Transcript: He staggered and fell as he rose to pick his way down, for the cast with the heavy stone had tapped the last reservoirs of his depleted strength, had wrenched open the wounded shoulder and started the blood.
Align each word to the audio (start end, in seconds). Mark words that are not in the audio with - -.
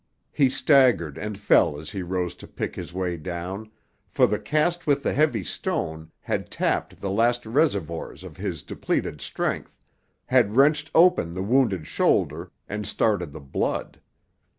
He 0.31 0.49
staggered 0.49 1.19
and 1.19 1.37
fell 1.37 1.79
as 1.79 1.91
he 1.91 2.01
rose 2.01 2.33
to 2.37 2.47
pick 2.47 2.75
his 2.75 2.91
way 2.91 3.17
down, 3.17 3.69
for 4.09 4.25
the 4.25 4.39
cast 4.39 4.87
with 4.87 5.03
the 5.03 5.13
heavy 5.13 5.43
stone 5.43 6.09
had 6.21 6.49
tapped 6.49 6.99
the 7.01 7.11
last 7.11 7.45
reservoirs 7.45 8.23
of 8.23 8.35
his 8.35 8.63
depleted 8.63 9.21
strength, 9.21 9.77
had 10.25 10.55
wrenched 10.55 10.89
open 10.95 11.35
the 11.35 11.43
wounded 11.43 11.85
shoulder 11.85 12.49
and 12.67 12.87
started 12.87 13.31
the 13.31 13.39
blood. 13.41 14.01